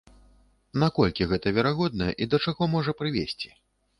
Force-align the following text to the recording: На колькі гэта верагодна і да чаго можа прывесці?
На 0.83 0.87
колькі 0.97 1.27
гэта 1.33 1.53
верагодна 1.59 2.07
і 2.25 2.29
да 2.31 2.39
чаго 2.45 2.71
можа 2.75 2.97
прывесці? 3.03 3.53